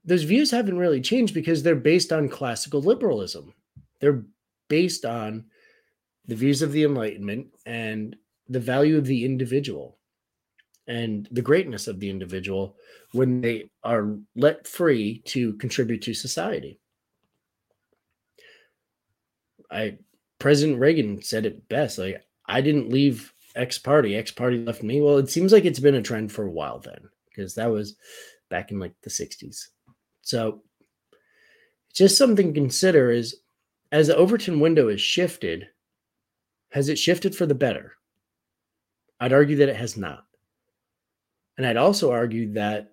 Those 0.05 0.25
views 0.25 0.51
haven't 0.51 0.79
really 0.79 1.01
changed 1.01 1.33
because 1.33 1.63
they're 1.63 1.75
based 1.77 2.13
on 2.13 2.29
classical 2.29 2.83
liberalism. 2.83 3.55
They're 4.01 4.25
based 4.69 5.05
on 5.05 5.45
the 6.27 6.35
views 6.37 6.63
of 6.63 6.73
the 6.73 6.85
Enlightenment 6.85 7.49
and 7.67 8.17
the 8.49 8.61
value 8.61 8.99
of 8.99 9.07
the 9.07 9.25
individual 9.25 9.99
and 10.87 11.29
the 11.31 11.43
greatness 11.43 11.87
of 11.87 12.01
the 12.01 12.11
individual 12.11 12.77
when 13.13 13.41
they 13.41 13.71
are 13.85 14.17
let 14.35 14.67
free 14.67 15.23
to 15.27 15.55
contribute 15.55 16.03
to 16.03 16.15
society. 16.15 16.79
I 19.71 19.99
President 20.39 20.81
Reagan 20.81 21.23
said 21.23 21.47
it 21.47 21.69
best. 21.69 21.99
Like 21.99 22.23
I 22.47 22.61
didn't 22.61 22.91
leave 22.91 23.33
X 23.55 23.79
party, 23.79 24.17
X 24.17 24.31
party 24.33 24.59
left 24.59 24.83
me. 24.83 25.01
Well, 25.01 25.19
it 25.19 25.31
seems 25.31 25.53
like 25.53 25.65
it's 25.65 25.79
been 25.79 25.95
a 25.95 26.03
trend 26.03 26.33
for 26.33 26.45
a 26.45 26.51
while 26.51 26.81
then, 26.81 27.09
because 27.29 27.55
that 27.55 27.71
was 27.71 27.97
back 28.51 28.71
in 28.71 28.79
like 28.79 28.95
the 29.03 29.11
60s. 29.11 29.69
So 30.23 30.63
just 31.95 32.19
something 32.19 32.49
to 32.53 32.61
consider 32.61 33.11
is 33.11 33.37
as 33.93 34.09
the 34.09 34.17
Overton 34.17 34.61
window 34.61 34.89
is 34.89 35.01
shifted, 35.01 35.69
has 36.73 36.89
it 36.89 36.99
shifted 36.99 37.35
for 37.35 37.47
the 37.47 37.55
better? 37.55 37.93
I'd 39.21 39.33
argue 39.33 39.57
that 39.57 39.69
it 39.69 39.77
has 39.77 39.97
not. 39.97 40.25
And 41.57 41.67
I'd 41.67 41.77
also 41.77 42.11
argue 42.11 42.53
that 42.55 42.93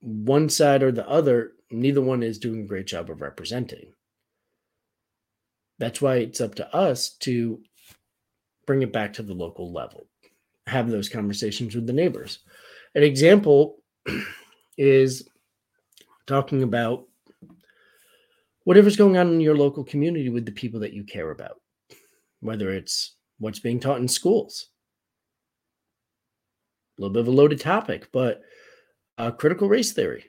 one 0.00 0.48
side 0.48 0.82
or 0.82 0.92
the 0.92 1.08
other, 1.08 1.52
neither 1.70 2.00
one 2.00 2.22
is 2.22 2.38
doing 2.38 2.60
a 2.60 2.66
great 2.66 2.86
job 2.86 3.10
of 3.10 3.20
representing. 3.20 3.92
That's 5.78 6.00
why 6.00 6.16
it's 6.16 6.40
up 6.40 6.54
to 6.56 6.74
us 6.74 7.10
to 7.20 7.60
bring 8.66 8.82
it 8.82 8.92
back 8.92 9.14
to 9.14 9.22
the 9.22 9.34
local 9.34 9.72
level, 9.72 10.06
have 10.66 10.90
those 10.90 11.08
conversations 11.08 11.74
with 11.74 11.86
the 11.86 11.92
neighbors. 11.92 12.40
An 12.94 13.02
example 13.02 13.82
is 14.78 15.28
talking 16.26 16.62
about 16.62 17.06
whatever's 18.64 18.96
going 18.96 19.16
on 19.16 19.32
in 19.32 19.40
your 19.40 19.56
local 19.56 19.82
community 19.82 20.28
with 20.28 20.44
the 20.44 20.52
people 20.52 20.80
that 20.80 20.92
you 20.92 21.02
care 21.02 21.30
about, 21.30 21.59
whether 22.40 22.70
it's 22.70 23.16
what's 23.38 23.58
being 23.58 23.80
taught 23.80 24.00
in 24.00 24.08
schools. 24.08 24.66
A 26.98 27.02
little 27.02 27.12
bit 27.12 27.20
of 27.20 27.28
a 27.28 27.30
loaded 27.30 27.60
topic, 27.60 28.08
but 28.12 28.42
uh, 29.18 29.30
critical 29.30 29.68
race 29.68 29.92
theory. 29.92 30.24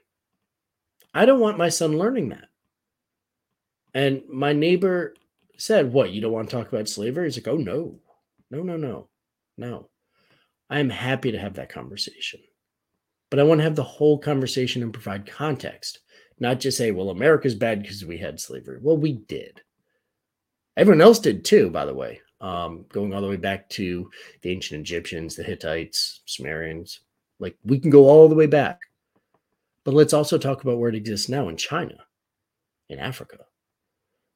I 1.14 1.26
don't 1.26 1.40
want 1.40 1.58
my 1.58 1.70
son 1.70 1.98
learning 1.98 2.30
that. 2.30 2.48
And 3.94 4.22
my 4.30 4.54
neighbor 4.54 5.16
said, 5.58 5.92
What, 5.92 6.12
you 6.12 6.22
don't 6.22 6.32
want 6.32 6.50
to 6.50 6.56
talk 6.56 6.72
about 6.72 6.88
slavery? 6.88 7.26
He's 7.26 7.38
like, 7.38 7.48
Oh, 7.48 7.58
no, 7.58 8.00
no, 8.50 8.64
no, 8.64 8.78
no, 8.78 9.10
no. 9.58 9.90
I 10.70 10.80
am 10.80 10.90
happy 10.90 11.32
to 11.32 11.40
have 11.40 11.56
that 11.56 11.70
conversation. 11.70 12.40
But 13.30 13.40
I 13.40 13.44
want 13.44 13.60
to 13.60 13.64
have 13.64 13.76
the 13.76 13.84
whole 13.84 14.18
conversation 14.18 14.84
and 14.84 14.94
provide 14.94 15.26
context, 15.26 16.00
not 16.40 16.60
just 16.60 16.78
say, 16.78 16.92
Well, 16.92 17.10
America's 17.10 17.56
bad 17.56 17.82
because 17.82 18.06
we 18.06 18.18
had 18.18 18.40
slavery. 18.40 18.80
Well, 18.82 18.98
we 18.98 19.14
did. 19.14 19.62
Everyone 20.78 21.02
else 21.02 21.20
did 21.20 21.44
too, 21.44 21.70
by 21.70 21.86
the 21.86 21.94
way, 21.94 22.22
um, 22.40 22.86
going 22.90 23.14
all 23.14 23.22
the 23.22 23.28
way 23.28 23.36
back 23.36 23.70
to 23.72 24.10
the 24.42 24.52
ancient 24.52 24.80
Egyptians, 24.80 25.36
the 25.36 25.44
Hittites, 25.44 26.22
Sumerians. 26.26 27.02
Like 27.40 27.58
we 27.64 27.80
can 27.80 27.90
go 27.90 28.08
all 28.08 28.30
the 28.30 28.36
way 28.36 28.48
back. 28.48 28.80
But 29.84 29.94
let's 29.94 30.14
also 30.14 30.38
talk 30.38 30.62
about 30.62 30.78
where 30.78 30.90
it 30.90 30.96
exists 30.96 31.28
now 31.28 31.50
in 31.50 31.58
China, 31.58 31.96
in 32.88 33.00
Africa, 33.00 33.40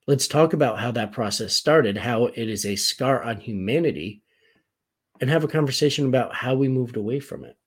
Let's 0.08 0.28
talk 0.28 0.54
about 0.54 0.80
how 0.80 0.92
that 0.92 1.12
process 1.12 1.54
started, 1.54 1.98
how 1.98 2.26
it 2.26 2.48
is 2.48 2.66
a 2.66 2.76
scar 2.76 3.24
on 3.24 3.40
humanity, 3.40 4.22
and 5.20 5.30
have 5.30 5.44
a 5.44 5.48
conversation 5.48 6.06
about 6.06 6.36
how 6.36 6.54
we 6.54 6.68
moved 6.68 6.96
away 6.96 7.20
from 7.20 7.44
it. 7.44 7.58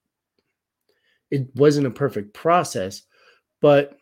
It 1.29 1.53
wasn't 1.55 1.87
a 1.87 1.91
perfect 1.91 2.33
process, 2.33 3.01
but 3.59 3.98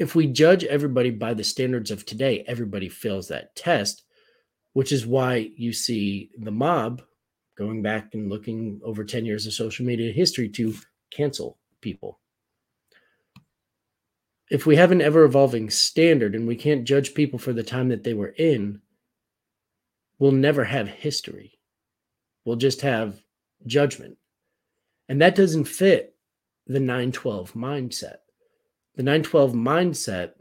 if 0.00 0.16
we 0.16 0.26
judge 0.26 0.64
everybody 0.64 1.10
by 1.10 1.34
the 1.34 1.44
standards 1.44 1.92
of 1.92 2.04
today, 2.04 2.42
everybody 2.48 2.88
fails 2.88 3.28
that 3.28 3.54
test, 3.54 4.02
which 4.72 4.90
is 4.90 5.06
why 5.06 5.50
you 5.56 5.72
see 5.72 6.30
the 6.38 6.50
mob 6.50 7.02
going 7.56 7.82
back 7.82 8.14
and 8.14 8.28
looking 8.28 8.80
over 8.82 9.04
10 9.04 9.24
years 9.24 9.46
of 9.46 9.52
social 9.52 9.86
media 9.86 10.12
history 10.12 10.48
to 10.48 10.74
cancel 11.12 11.58
people 11.80 12.20
if 14.50 14.66
we 14.66 14.76
have 14.76 14.90
an 14.90 15.00
ever 15.00 15.24
evolving 15.24 15.70
standard 15.70 16.34
and 16.34 16.46
we 16.46 16.56
can't 16.56 16.84
judge 16.84 17.14
people 17.14 17.38
for 17.38 17.52
the 17.52 17.62
time 17.62 17.88
that 17.88 18.02
they 18.02 18.14
were 18.14 18.34
in, 18.36 18.80
we'll 20.18 20.32
never 20.32 20.64
have 20.64 20.88
history. 20.88 21.58
We'll 22.44 22.56
just 22.56 22.80
have 22.80 23.22
judgment. 23.66 24.18
And 25.08 25.22
that 25.22 25.36
doesn't 25.36 25.64
fit 25.64 26.16
the 26.66 26.80
912 26.80 27.52
mindset. 27.54 28.16
The 28.96 29.02
912 29.02 29.52
mindset 29.52 30.32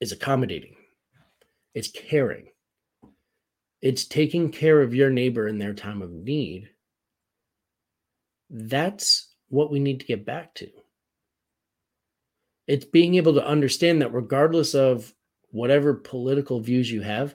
is 0.00 0.12
accommodating, 0.12 0.76
it's 1.74 1.88
caring, 1.88 2.48
it's 3.82 4.04
taking 4.04 4.50
care 4.50 4.80
of 4.80 4.94
your 4.94 5.10
neighbor 5.10 5.48
in 5.48 5.58
their 5.58 5.74
time 5.74 6.02
of 6.02 6.10
need. 6.10 6.70
That's 8.48 9.28
what 9.48 9.70
we 9.70 9.78
need 9.78 10.00
to 10.00 10.06
get 10.06 10.24
back 10.24 10.54
to 10.54 10.70
it's 12.70 12.84
being 12.84 13.16
able 13.16 13.34
to 13.34 13.44
understand 13.44 14.00
that 14.00 14.14
regardless 14.14 14.76
of 14.76 15.12
whatever 15.50 15.92
political 15.92 16.60
views 16.60 16.88
you 16.88 17.00
have, 17.00 17.34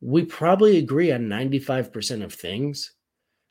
we 0.00 0.24
probably 0.24 0.78
agree 0.78 1.12
on 1.12 1.28
95% 1.28 2.24
of 2.24 2.32
things. 2.32 2.94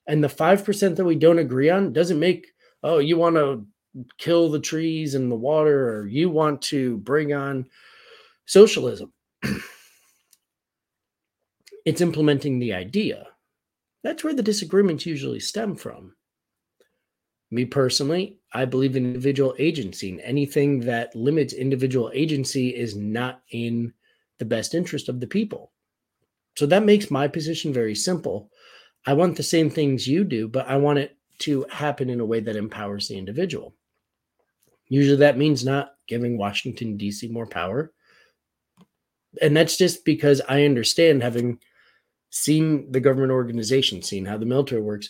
And 0.08 0.24
the 0.24 0.28
5% 0.28 0.96
that 0.96 1.06
we 1.06 1.14
don't 1.14 1.38
agree 1.38 1.70
on 1.70 1.94
doesn't 1.94 2.20
make, 2.20 2.48
oh, 2.82 2.98
you 2.98 3.16
want 3.16 3.36
to 3.36 3.64
kill 4.18 4.50
the 4.50 4.60
trees 4.60 5.16
and 5.16 5.32
the 5.32 5.36
water, 5.36 5.90
or 5.90 6.08
you 6.08 6.30
want 6.30 6.62
to 6.64 6.98
bring 6.98 7.34
on 7.34 7.66
socialism. 8.46 9.14
it's 11.86 12.02
implementing 12.02 12.60
the 12.60 12.74
idea. 12.74 13.28
That's 14.04 14.24
where 14.24 14.36
the 14.36 14.44
disagreements 14.44 15.06
usually 15.06 15.40
stem 15.40 15.76
from. 15.76 16.16
Me 17.52 17.66
personally, 17.66 18.38
I 18.54 18.66
believe 18.66 18.96
in 18.96 19.06
individual 19.06 19.56
agency, 19.58 20.12
and 20.12 20.22
anything 20.22 20.82
that 20.82 21.16
limits 21.16 21.54
individual 21.54 22.12
agency 22.14 22.70
is 22.70 22.96
not 22.96 23.42
in 23.52 23.94
the 24.38 24.46
best 24.46 24.76
interest 24.76 25.10
of 25.10 25.20
the 25.20 25.28
people. 25.28 25.72
So 26.56 26.66
that 26.68 26.86
makes 26.86 27.10
my 27.10 27.28
position 27.28 27.74
very 27.74 27.96
simple. 27.96 28.52
I 29.06 29.14
want 29.14 29.36
the 29.36 29.44
same 29.44 29.70
things 29.70 30.08
you 30.08 30.24
do, 30.24 30.48
but 30.48 30.68
I 30.68 30.78
want 30.78 31.00
it 31.00 31.18
to 31.40 31.66
happen 31.70 32.10
in 32.10 32.20
a 32.20 32.26
way 32.26 32.40
that 32.42 32.56
empowers 32.56 33.08
the 33.08 33.18
individual. 33.18 33.74
Usually 34.90 35.18
that 35.18 35.38
means 35.38 35.64
not 35.64 35.92
giving 36.08 36.38
Washington, 36.38 36.98
D.C. 36.98 37.28
more 37.30 37.46
power. 37.46 37.92
And 39.42 39.56
that's 39.56 39.78
just 39.78 40.04
because 40.04 40.42
I 40.50 40.66
understand 40.66 41.22
having 41.22 41.60
seen 42.32 42.92
the 42.92 43.00
government 43.00 43.32
organization, 43.32 44.02
seen 44.02 44.26
how 44.26 44.38
the 44.38 44.46
military 44.46 44.82
works, 44.82 45.10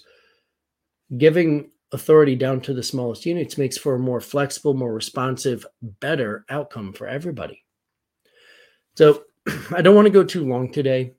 giving 1.17 1.71
authority 1.91 2.35
down 2.35 2.61
to 2.61 2.73
the 2.73 2.83
smallest 2.83 3.25
units 3.25 3.57
makes 3.57 3.77
for 3.77 3.95
a 3.95 3.99
more 3.99 4.21
flexible, 4.21 4.73
more 4.73 4.93
responsive, 4.93 5.65
better 5.81 6.45
outcome 6.49 6.93
for 6.93 7.07
everybody. 7.07 7.63
So 8.95 9.23
I 9.75 9.81
don't 9.81 9.95
want 9.95 10.05
to 10.05 10.11
go 10.11 10.23
too 10.23 10.45
long 10.45 10.71
today, 10.71 11.13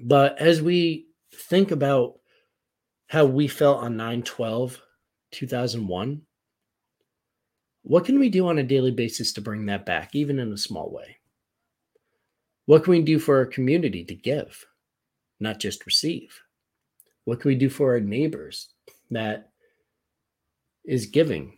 but 0.00 0.38
as 0.38 0.62
we 0.62 1.08
think 1.34 1.70
about 1.70 2.14
how 3.08 3.24
we 3.24 3.48
felt 3.48 3.82
on 3.82 3.96
9 3.96 4.22
12 4.22 4.80
2001, 5.30 6.22
what 7.88 8.04
can 8.04 8.18
we 8.18 8.28
do 8.28 8.46
on 8.46 8.58
a 8.58 8.62
daily 8.62 8.90
basis 8.90 9.32
to 9.32 9.40
bring 9.40 9.64
that 9.64 9.86
back, 9.86 10.14
even 10.14 10.38
in 10.38 10.52
a 10.52 10.58
small 10.58 10.90
way? 10.90 11.16
What 12.66 12.84
can 12.84 12.90
we 12.90 13.00
do 13.00 13.18
for 13.18 13.38
our 13.38 13.46
community 13.46 14.04
to 14.04 14.14
give, 14.14 14.66
not 15.40 15.58
just 15.58 15.86
receive? 15.86 16.38
What 17.24 17.40
can 17.40 17.48
we 17.48 17.54
do 17.54 17.70
for 17.70 17.92
our 17.92 18.00
neighbors 18.00 18.68
that 19.10 19.52
is 20.84 21.06
giving 21.06 21.56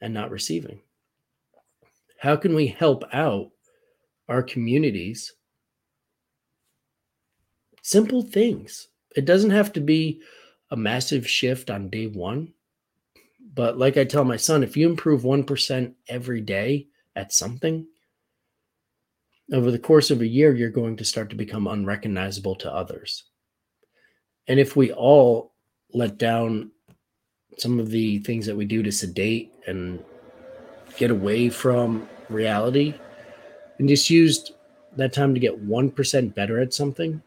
and 0.00 0.12
not 0.12 0.32
receiving? 0.32 0.80
How 2.18 2.34
can 2.34 2.56
we 2.56 2.66
help 2.66 3.04
out 3.12 3.52
our 4.28 4.42
communities? 4.42 5.34
Simple 7.82 8.22
things. 8.22 8.88
It 9.14 9.26
doesn't 9.26 9.50
have 9.50 9.72
to 9.74 9.80
be 9.80 10.22
a 10.72 10.76
massive 10.76 11.28
shift 11.28 11.70
on 11.70 11.88
day 11.88 12.08
one. 12.08 12.52
But 13.54 13.78
like 13.78 13.96
I 13.96 14.04
tell 14.04 14.24
my 14.24 14.36
son, 14.36 14.62
if 14.62 14.76
you 14.76 14.88
improve 14.88 15.22
1% 15.22 15.94
every 16.08 16.40
day 16.40 16.88
at 17.16 17.32
something, 17.32 17.86
over 19.52 19.70
the 19.70 19.78
course 19.78 20.10
of 20.10 20.20
a 20.20 20.26
year, 20.26 20.54
you're 20.54 20.70
going 20.70 20.96
to 20.96 21.04
start 21.04 21.30
to 21.30 21.36
become 21.36 21.66
unrecognizable 21.66 22.54
to 22.56 22.72
others. 22.72 23.24
And 24.46 24.60
if 24.60 24.76
we 24.76 24.92
all 24.92 25.52
let 25.92 26.18
down 26.18 26.70
some 27.56 27.80
of 27.80 27.90
the 27.90 28.18
things 28.20 28.46
that 28.46 28.56
we 28.56 28.64
do 28.64 28.82
to 28.82 28.92
sedate 28.92 29.52
and 29.66 30.02
get 30.96 31.10
away 31.10 31.48
from 31.48 32.08
reality 32.28 32.94
and 33.78 33.88
just 33.88 34.10
used 34.10 34.52
that 34.96 35.12
time 35.12 35.34
to 35.34 35.40
get 35.40 35.66
1% 35.66 36.34
better 36.34 36.60
at 36.60 36.74
something, 36.74 37.22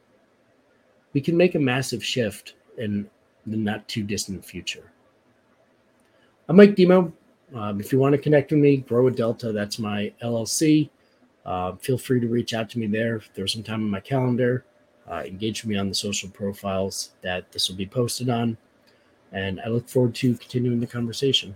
we 1.13 1.21
can 1.21 1.36
make 1.36 1.56
a 1.56 1.60
massive 1.60 2.04
shift 2.04 2.56
in 2.78 3.10
the 3.45 3.58
not 3.58 3.88
too 3.88 4.04
distant 4.04 4.43
future. 4.45 4.90
I'm 6.49 6.56
Mike 6.56 6.75
Demo. 6.75 7.13
Um, 7.54 7.80
if 7.80 7.91
you 7.91 7.99
want 7.99 8.13
to 8.13 8.17
connect 8.17 8.51
with 8.51 8.60
me, 8.60 8.77
Grow 8.77 9.08
a 9.08 9.12
Delta, 9.12 9.51
that's 9.51 9.80
my 9.80 10.12
LLC. 10.23 10.89
Uh, 11.45 11.73
feel 11.75 11.97
free 11.97 12.19
to 12.19 12.27
reach 12.27 12.54
out 12.54 12.69
to 12.71 12.80
me 12.80 12.88
there. 12.88 13.17
If 13.17 13.34
there's 13.34 13.54
some 13.54 13.63
time 13.63 13.82
in 13.82 13.89
my 13.89 13.99
calendar, 13.99 14.65
uh, 15.10 15.23
engage 15.25 15.65
me 15.65 15.77
on 15.77 15.89
the 15.89 15.95
social 15.95 16.30
profiles 16.30 17.12
that 17.21 17.51
this 17.51 17.69
will 17.69 17.75
be 17.75 17.86
posted 17.86 18.30
on 18.30 18.58
and 19.32 19.62
I 19.62 19.69
look 19.69 19.88
forward 19.88 20.15
to 20.15 20.36
continuing 20.36 20.80
the 20.80 20.88
conversation. 20.88 21.56